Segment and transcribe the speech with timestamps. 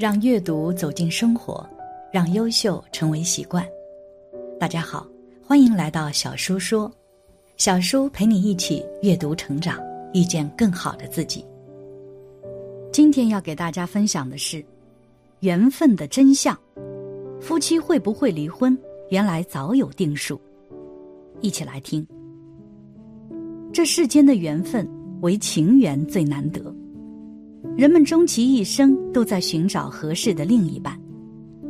[0.00, 1.68] 让阅读走进生活，
[2.10, 3.62] 让优秀成为习惯。
[4.58, 5.06] 大家好，
[5.44, 6.90] 欢迎来到小叔说，
[7.58, 9.78] 小叔陪你一起阅读成长，
[10.14, 11.44] 遇见更好的自己。
[12.90, 14.64] 今天要给大家分享的是
[15.40, 16.58] 缘分的真相。
[17.38, 18.74] 夫妻会不会离婚？
[19.10, 20.40] 原来早有定数。
[21.42, 22.06] 一起来听。
[23.70, 24.88] 这世间的缘分，
[25.20, 26.74] 唯情缘最难得。
[27.80, 31.00] 人们终其一生都在寻找合适的另一半，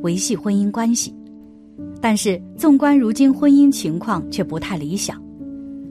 [0.03, 1.15] 维系婚姻关系。
[2.01, 5.23] 但是，纵观如今婚姻情况却不太理想，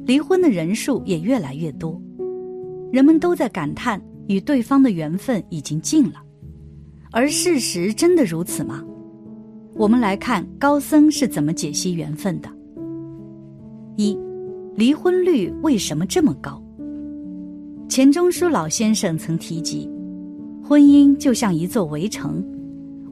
[0.05, 1.97] 离婚的人数也越来越多。
[2.91, 6.15] 人们都在感叹与对方的缘分已经尽了，
[7.11, 8.83] 而事实真的如此吗？
[9.73, 12.49] 我们来看高僧是怎么解析缘分的。
[13.95, 14.19] 一，
[14.75, 16.61] 离婚率为什么这么高？
[17.88, 19.89] 钱钟书老先生曾提及，
[20.70, 22.45] 婚姻就像一座围城，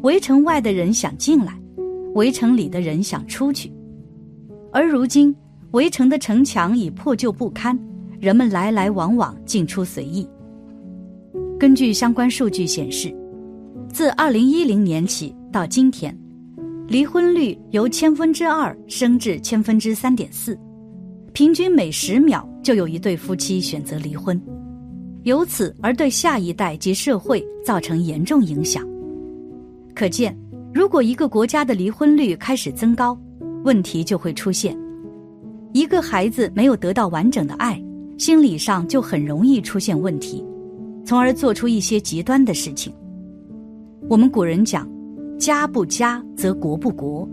[0.04, 1.60] 围城外的人想进来，
[2.14, 3.74] 围城里的人想出去。
[4.72, 5.36] 而如今，
[5.72, 7.76] 围城的城墙已破旧不堪，
[8.20, 10.30] 人们来来往往，进出随意。
[11.58, 13.12] 根据相关数据显示，
[13.90, 16.16] 自二零一零年起到今天，
[16.88, 20.56] 离婚率由千分之二升至千分之三点四，
[21.34, 24.40] 平均每十秒就有一对夫妻选择离婚。
[25.28, 28.82] 由此而对下一代及社会造成严重影响。
[29.94, 30.34] 可见，
[30.74, 33.20] 如果一个国家的离婚率开始增高，
[33.66, 34.74] 问题就会出现。
[35.74, 37.78] 一个孩子没有得到完整的爱，
[38.18, 40.42] 心理上就很容易出现问题，
[41.06, 42.94] 从而做出一些极端的事情。
[44.08, 44.90] 我们古人讲
[45.38, 47.28] ：“家不家，则国不国。”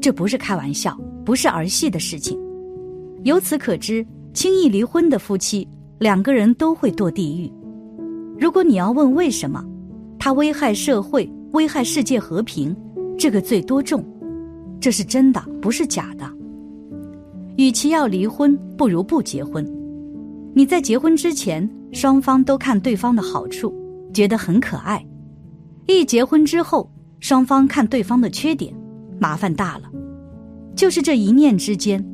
[0.00, 2.40] 这不是开玩笑，不是儿戏的事情。
[3.24, 5.68] 由此可知，轻易离婚的夫妻。
[5.98, 7.52] 两个人都会堕地狱。
[8.38, 9.64] 如果你要问为什么，
[10.18, 12.74] 他危害社会、危害世界和平，
[13.18, 14.04] 这个罪多重，
[14.80, 16.24] 这是真的，不是假的。
[17.56, 19.66] 与其要离婚，不如不结婚。
[20.54, 23.74] 你在结婚之前，双方都看对方的好处，
[24.12, 24.98] 觉得很可爱；
[25.86, 28.72] 一结婚之后，双方看对方的缺点，
[29.18, 29.90] 麻烦大了。
[30.76, 32.04] 就是这一念之间，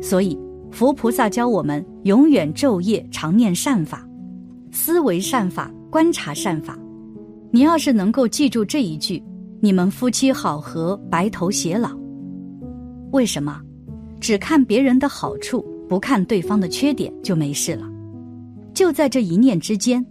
[0.00, 0.38] 所以。
[0.74, 4.04] 佛菩萨教我们永远昼夜常念善法，
[4.72, 6.76] 思维善法，观察善法。
[7.52, 9.22] 你要是能够记住这一句，
[9.60, 11.96] 你们夫妻好合，白头偕老。
[13.12, 13.60] 为什么？
[14.20, 17.88] 只看别人的好处，不看对方的缺点就没事了。
[18.74, 20.04] 就在这一念之间，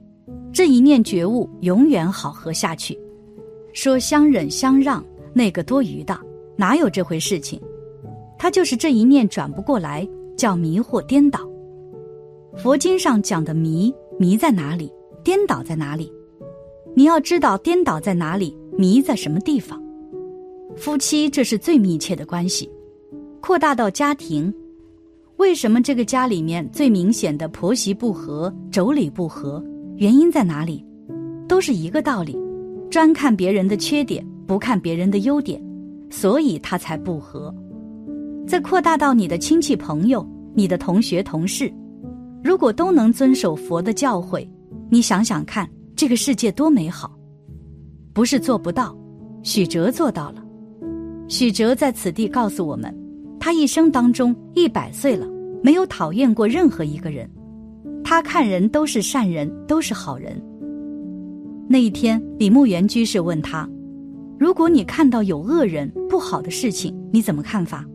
[0.54, 2.98] 这一念觉悟，永远好合下去。
[3.74, 5.04] 说相忍相让，
[5.34, 6.18] 那个多余的，
[6.56, 7.60] 哪有这回事情？
[8.40, 10.08] 他就是这一念转不过来。
[10.36, 11.40] 叫迷惑颠倒，
[12.58, 14.92] 佛经上讲的迷迷在哪里？
[15.24, 16.12] 颠倒在哪里？
[16.96, 19.82] 你要知道颠倒在哪里，迷在什么地方？
[20.76, 22.70] 夫妻这是最密切的关系，
[23.42, 24.54] 扩大到家庭，
[25.38, 29.64] 为什么这个家里面最明显的婆媳不和、妯娌不和，
[29.98, 30.84] 原因在哪里？
[31.48, 32.38] 都是一个道理，
[32.90, 35.64] 专看别人的缺点，不看别人的优点，
[36.10, 37.54] 所以他才不和。
[38.46, 41.74] 再扩大到你的亲戚朋友、你的同学同事，
[42.44, 44.48] 如果都能遵守佛的教诲，
[44.90, 47.12] 你想想看，这个世界多美好！
[48.14, 48.96] 不是做不到，
[49.42, 50.44] 许哲做到了。
[51.30, 52.94] 许哲在此地告诉我们，
[53.40, 55.26] 他一生当中一百岁了，
[55.64, 57.28] 没有讨厌过任何一个人，
[58.04, 60.40] 他看人都是善人，都是好人。
[61.68, 63.68] 那一天，李牧原居士问他
[64.38, 67.86] ：“如果你看到有恶人、不好的事情，你怎么看法？”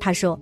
[0.00, 0.40] 他说：“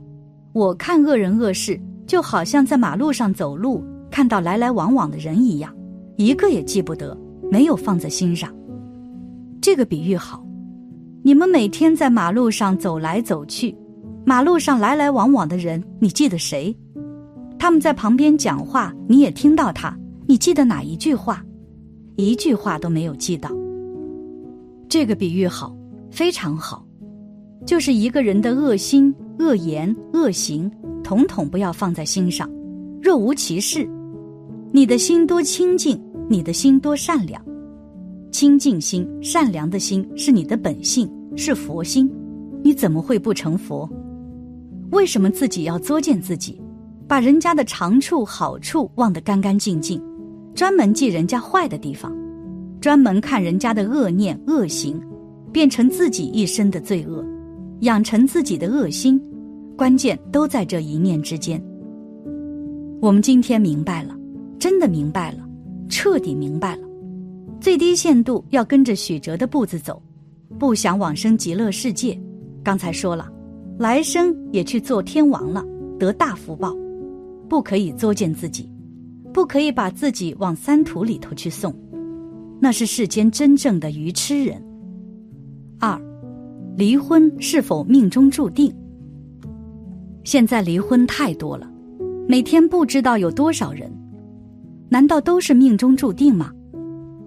[0.54, 5.74] 我看恶人恶事，就好像在马路上走路，看到来来往往的人一样，
[6.16, 7.18] 一个也记不得，
[7.50, 8.54] 没有放在心上。
[9.60, 10.42] 这个比喻好。
[11.24, 13.76] 你们每天在马路上走来走去，
[14.24, 16.74] 马路上来来往往的人，你记得谁？
[17.58, 19.94] 他们在旁边讲话，你也听到他，
[20.26, 21.44] 你记得哪一句话？
[22.14, 23.50] 一句话都没有记到。
[24.88, 25.76] 这个比喻好，
[26.10, 26.84] 非常好。”
[27.66, 30.70] 就是一个人的恶心、恶言、恶行，
[31.02, 32.50] 统统不要放在心上，
[33.00, 33.88] 若无其事。
[34.72, 35.98] 你的心多清净，
[36.28, 37.42] 你的心多善良，
[38.30, 42.10] 清净心、善良的心是你的本性，是佛心，
[42.62, 43.88] 你怎么会不成佛？
[44.90, 46.60] 为什么自己要作践自己，
[47.06, 50.02] 把人家的长处、好处忘得干干净净，
[50.54, 52.14] 专门记人家坏的地方，
[52.80, 55.00] 专门看人家的恶念、恶行，
[55.52, 57.24] 变成自己一生的罪恶？
[57.80, 59.20] 养成自己的恶心，
[59.76, 61.62] 关键都在这一念之间。
[63.00, 64.16] 我们今天明白了，
[64.58, 65.48] 真的明白了，
[65.88, 66.82] 彻底明白了。
[67.60, 70.02] 最低限度要跟着许哲的步子走，
[70.58, 72.18] 不想往生极乐世界。
[72.64, 73.30] 刚才说了，
[73.78, 75.64] 来生也去做天王了，
[75.98, 76.76] 得大福报，
[77.48, 78.68] 不可以作践自己，
[79.32, 81.72] 不可以把自己往三途里头去送，
[82.60, 84.60] 那是世间真正的愚痴人。
[86.78, 88.72] 离婚是否命中注定？
[90.22, 91.68] 现在离婚太多了，
[92.28, 93.90] 每天不知道有多少人，
[94.88, 96.52] 难道都是命中注定吗？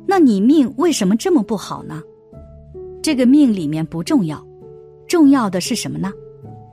[0.07, 2.01] 那你命为什么这么不好呢？
[3.01, 4.41] 这个命里面不重要，
[5.05, 6.13] 重要的是什么呢？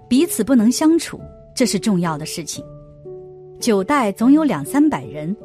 [0.09, 1.19] 彼此不能相处，
[1.57, 2.65] 这是重要的事情。
[3.59, 5.37] 九代总有两三百人，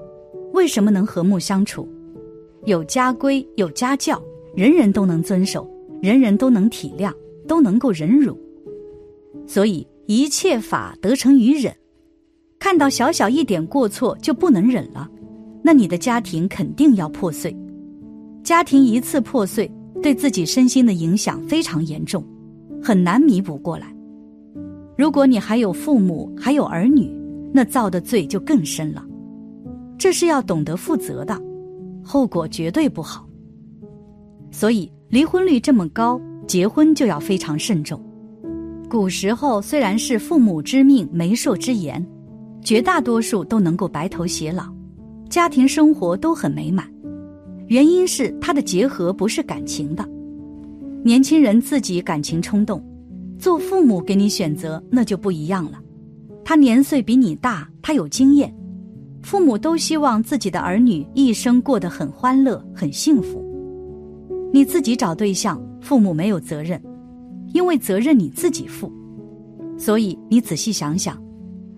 [0.53, 1.89] 为什么能和睦相处？
[2.65, 4.21] 有家规，有家教，
[4.55, 5.67] 人人都能遵守。
[5.99, 7.13] 人人都能体谅，
[7.47, 8.37] 都能够忍辱，
[9.45, 11.73] 所以一切法得成于忍。
[12.59, 15.09] 看到小小一点过错就不能忍了，
[15.61, 17.55] 那你的家庭肯定要破碎。
[18.43, 19.69] 家庭一次破碎，
[20.01, 22.23] 对自己身心的影响非常严重，
[22.81, 23.93] 很难弥补过来。
[24.97, 27.11] 如果你还有父母，还有儿女，
[27.53, 29.05] 那造的罪就更深了。
[29.97, 31.39] 这是要懂得负责的，
[32.03, 33.27] 后果绝对不好。
[34.51, 34.91] 所以。
[35.09, 37.99] 离婚率这么高，结婚就要非常慎重。
[38.89, 42.05] 古时候虽然是父母之命、媒妁之言，
[42.61, 44.65] 绝大多数都能够白头偕老，
[45.29, 46.87] 家庭生活都很美满。
[47.67, 50.07] 原因是他的结合不是感情的，
[51.03, 52.83] 年轻人自己感情冲动，
[53.39, 55.79] 做父母给你选择那就不一样了。
[56.45, 58.53] 他年岁比你大，他有经验，
[59.23, 63.43] 父母都希望自己的儿女一生过得很欢乐、很幸福。
[64.51, 66.81] 你自己找对象，父母没有责任，
[67.53, 68.89] 因为责任你自己负。
[69.77, 71.21] 所以你仔细想想，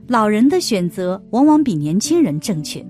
[0.08, 2.86] 老人的选择往往比年轻人正确。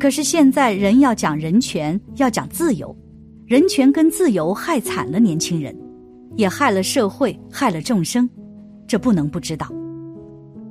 [0.00, 2.96] 可是现在人要讲人权，要讲自由，
[3.46, 5.76] 人权跟自由害惨了年轻人，
[6.34, 8.28] 也害了社会，害了众生，
[8.88, 9.70] 这不能不知道。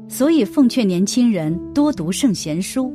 [0.08, 2.92] 所以奉劝年轻人多读圣贤书，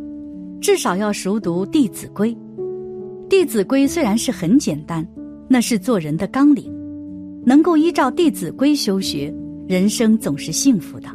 [0.60, 2.34] 至少要熟读《弟子规》。
[3.28, 5.06] 《弟子规》虽然是很简单。
[5.56, 6.70] 那是做人的纲领，
[7.42, 9.34] 能够依照《弟子规》修学，
[9.66, 11.08] 人生总是幸福的。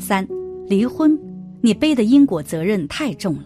[0.00, 0.26] 三，
[0.66, 1.16] 离婚，
[1.60, 3.44] 你背的因果责任太重了。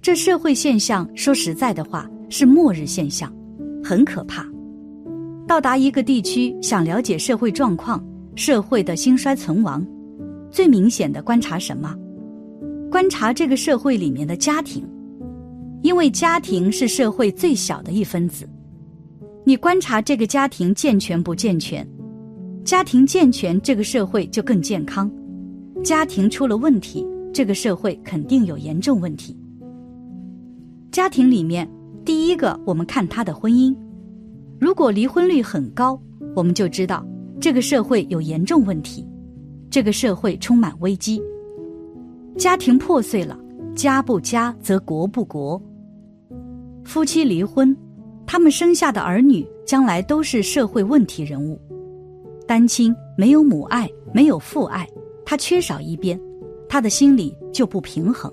[0.00, 3.28] 这社会现象，说实在的话，是末日现象，
[3.82, 4.46] 很可怕。
[5.44, 8.00] 到达一个地区，想了解社会状况、
[8.36, 9.84] 社会的兴衰存亡，
[10.48, 11.92] 最明显的观察什么？
[12.88, 14.88] 观察这个社会里面的家庭。
[15.82, 18.48] 因为家庭是社会最小的一分子，
[19.44, 21.86] 你观察这个家庭健全不健全？
[22.64, 25.10] 家庭健全，这个社会就更健康；
[25.82, 29.36] 家庭出了问题，这个社会肯定有严重问题。
[30.92, 31.68] 家庭里面，
[32.04, 33.74] 第一个我们看他的婚姻，
[34.60, 36.00] 如果离婚率很高，
[36.36, 37.04] 我们就知道
[37.40, 39.04] 这个社会有严重问题，
[39.68, 41.20] 这个社会充满危机。
[42.36, 43.36] 家庭破碎了，
[43.74, 45.60] 家不家则国不国。
[46.84, 47.76] 夫妻离婚，
[48.26, 51.60] 他们生下的儿女将来都是社会问题人物。
[52.46, 54.86] 单亲没有母爱，没有父爱，
[55.24, 56.20] 他缺少一边，
[56.68, 58.32] 他的心里就不平衡。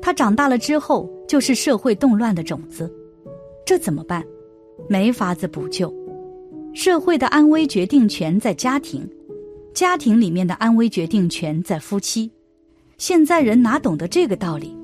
[0.00, 2.92] 他长大了之后就是社会动乱的种子，
[3.64, 4.22] 这怎么办？
[4.88, 5.92] 没法子补救。
[6.74, 9.08] 社会的安危决定权在家庭，
[9.72, 12.30] 家庭里面的安危决定权在夫妻。
[12.98, 14.76] 现在人哪懂得这个道理？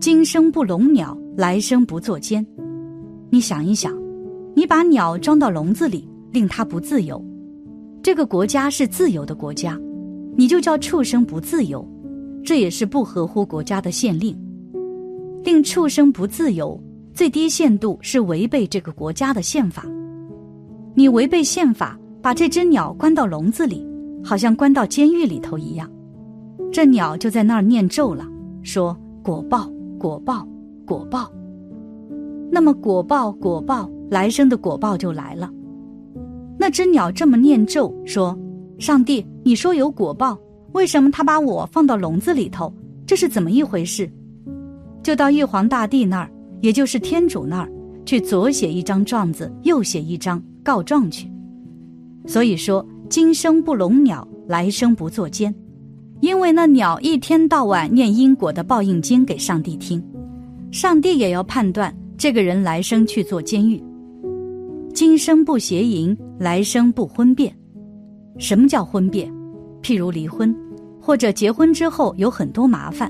[0.00, 1.16] 今生不笼鸟。
[1.36, 2.46] 来生不作奸，
[3.28, 3.92] 你想一想，
[4.54, 7.22] 你把鸟装到笼子里，令它不自由。
[8.02, 9.76] 这个国家是自由的国家，
[10.36, 11.84] 你就叫畜生不自由，
[12.44, 14.36] 这也是不合乎国家的宪令。
[15.42, 16.80] 令畜生不自由，
[17.12, 19.84] 最低限度是违背这个国家的宪法。
[20.94, 23.84] 你违背宪法，把这只鸟关到笼子里，
[24.22, 25.90] 好像关到监狱里头一样，
[26.70, 28.24] 这鸟就在那儿念咒了，
[28.62, 30.46] 说果报，果报。
[30.84, 31.30] 果报，
[32.50, 35.50] 那么果报果报，来生的果报就来了。
[36.58, 38.38] 那只鸟这么念咒说
[38.78, 40.38] ：“上帝，你说有果报，
[40.72, 42.72] 为什么他把我放到笼子里头？
[43.06, 44.10] 这是怎么一回事？”
[45.02, 47.68] 就到玉皇大帝那儿，也就是天主那儿，
[48.06, 51.30] 去左写一张状子，右写一张告状去。
[52.26, 55.54] 所以说，今生不笼鸟，来生不作奸，
[56.20, 60.02] 因为那鸟一天到晚念因果的报应经给上帝听。
[60.74, 63.80] 上帝也要判断这个人来生去做监狱，
[64.92, 67.56] 今生不邪淫，来生不婚变。
[68.40, 69.32] 什么叫婚变？
[69.82, 70.52] 譬如离婚，
[71.00, 73.08] 或者结婚之后有很多麻烦，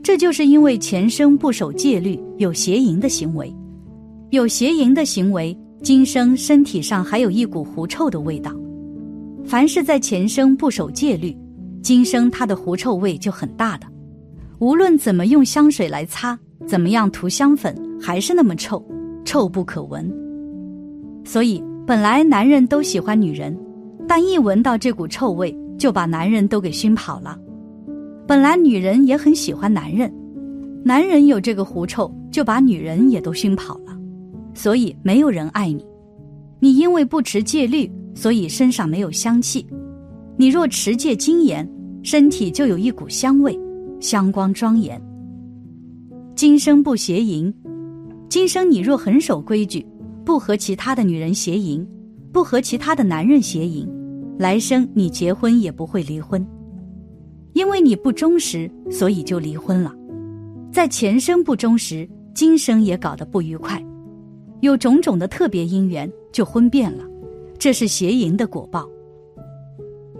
[0.00, 3.52] 这就是因为前生不守戒律，有邪淫的行为，
[4.30, 8.52] 有邪淫的行为，今生身体上还有一股狐臭的味道。
[9.44, 11.36] 凡是在前生不守戒律，
[11.82, 13.88] 今生他的狐臭味就很大的。
[14.60, 18.82] 无论怎么用香水来擦，怎么样涂香粉，还是那么臭，
[19.24, 20.10] 臭不可闻。
[21.24, 23.56] 所以本来男人都喜欢女人，
[24.06, 27.38] 但一闻到这股臭味，就把男人都给熏跑了。
[28.26, 30.12] 本来女人也很喜欢男人，
[30.84, 33.96] 男人有这个狐臭，就把女人也都熏跑了，
[34.54, 35.84] 所以没有人爱你。
[36.58, 39.64] 你因为不持戒律，所以身上没有香气；
[40.36, 41.68] 你若持戒精严，
[42.02, 43.58] 身体就有一股香味，
[44.00, 45.00] 香光庄严。
[46.36, 47.50] 今生不邪淫，
[48.28, 49.86] 今生你若很守规矩，
[50.22, 51.82] 不和其他的女人邪淫，
[52.30, 53.88] 不和其他的男人邪淫，
[54.38, 56.46] 来生你结婚也不会离婚。
[57.54, 59.94] 因为你不忠实，所以就离婚了。
[60.70, 63.82] 在前生不忠实，今生也搞得不愉快，
[64.60, 67.04] 有种种的特别因缘，就婚变了。
[67.58, 68.86] 这是邪淫的果报。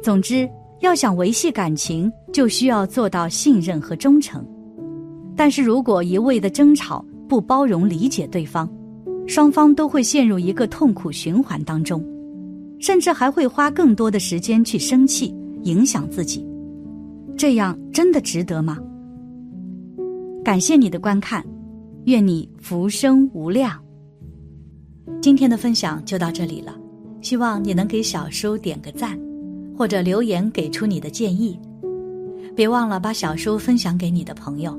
[0.02, 0.49] 总之，
[0.80, 4.42] 要想维系感情，就需要做到信任和忠诚。
[5.37, 8.69] 但是如果一味的争吵，不包容理解对方，
[9.26, 12.02] 双方都会陷入一个痛苦循环当中，
[12.78, 16.45] 甚至还会花更多的时间去生气，影响自己。
[17.37, 18.78] 这样真的值得吗？
[20.43, 21.45] 感谢你的观看，
[22.05, 23.78] 愿你福生无量。
[25.21, 26.75] 今天的分享就到这里了，
[27.21, 29.19] 希望你能给小叔点个赞，
[29.76, 31.59] 或者留言给出你的建议。
[32.55, 34.78] 别忘了把小叔分享给你的朋友，